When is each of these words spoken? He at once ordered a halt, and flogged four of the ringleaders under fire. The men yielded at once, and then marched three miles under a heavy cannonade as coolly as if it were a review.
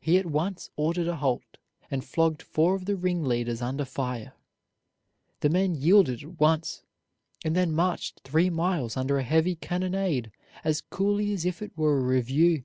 He 0.00 0.16
at 0.16 0.24
once 0.24 0.70
ordered 0.76 1.08
a 1.08 1.16
halt, 1.16 1.58
and 1.90 2.02
flogged 2.02 2.40
four 2.40 2.74
of 2.74 2.86
the 2.86 2.96
ringleaders 2.96 3.60
under 3.60 3.84
fire. 3.84 4.32
The 5.40 5.50
men 5.50 5.74
yielded 5.74 6.22
at 6.22 6.40
once, 6.40 6.82
and 7.44 7.54
then 7.54 7.70
marched 7.72 8.20
three 8.20 8.48
miles 8.48 8.96
under 8.96 9.18
a 9.18 9.22
heavy 9.24 9.56
cannonade 9.56 10.32
as 10.64 10.80
coolly 10.80 11.34
as 11.34 11.44
if 11.44 11.60
it 11.60 11.76
were 11.76 11.98
a 11.98 12.02
review. 12.02 12.64